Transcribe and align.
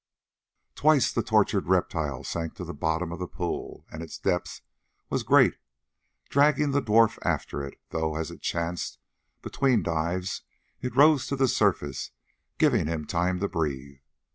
Twice 0.73 1.13
the 1.13 1.21
tortured 1.21 1.67
reptile 1.67 2.23
sank 2.23 2.55
to 2.55 2.63
the 2.65 2.73
bottom 2.73 3.11
of 3.11 3.19
the 3.19 3.27
pool—and 3.27 4.01
its 4.01 4.17
depth 4.17 4.61
was 5.11 5.21
great—dragging 5.21 6.71
the 6.71 6.81
dwarf 6.81 7.19
after 7.23 7.63
it, 7.63 7.79
though, 7.91 8.15
as 8.15 8.31
it 8.31 8.41
chanced, 8.41 8.97
between 9.43 9.83
dives 9.83 10.41
it 10.81 10.95
rose 10.95 11.27
to 11.27 11.35
the 11.35 11.47
surface, 11.47 12.09
giving 12.57 12.87
him 12.87 13.05
time 13.05 13.39
to 13.41 13.47
breathe. 13.47 13.99